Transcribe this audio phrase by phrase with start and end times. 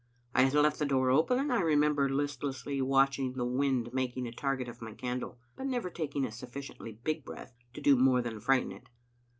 [0.33, 4.31] I had left the door open, and I remember listlessly watching the wind making a
[4.31, 8.39] target of my candle, but never taking a sufficiently big breath to do more than
[8.39, 8.89] frighten it.